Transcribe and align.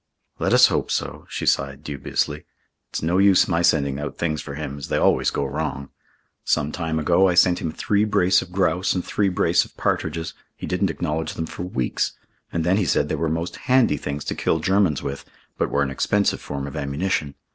"Let 0.39 0.51
us 0.51 0.65
hope 0.65 0.89
so," 0.89 1.27
she 1.29 1.45
sighed 1.45 1.83
dubiously. 1.83 2.45
"It's 2.89 3.03
no 3.03 3.19
use 3.19 3.47
my 3.47 3.61
sending 3.61 3.99
out 3.99 4.17
things 4.17 4.41
for 4.41 4.55
him, 4.55 4.79
as 4.79 4.87
they 4.87 4.97
always 4.97 5.29
go 5.29 5.45
wrong. 5.45 5.89
Some 6.43 6.71
time 6.71 6.97
ago 6.97 7.27
I 7.27 7.35
sent 7.35 7.61
him 7.61 7.71
three 7.71 8.03
brace 8.03 8.41
of 8.41 8.51
grouse 8.51 8.95
and 8.95 9.05
three 9.05 9.29
brace 9.29 9.63
of 9.63 9.77
partridges. 9.77 10.33
He 10.55 10.65
didn't 10.65 10.89
acknowledge 10.89 11.35
them 11.35 11.45
for 11.45 11.61
weeks, 11.61 12.13
and 12.51 12.63
then 12.63 12.77
he 12.77 12.85
said 12.85 13.09
they 13.09 13.15
were 13.15 13.29
most 13.29 13.57
handy 13.69 13.97
things 13.97 14.25
to 14.25 14.33
kill 14.33 14.57
Germans 14.59 15.03
with, 15.03 15.23
but 15.59 15.69
were 15.69 15.83
an 15.83 15.91
expensive 15.91 16.41
form 16.41 16.65
of 16.65 16.75
ammunition. 16.75 17.35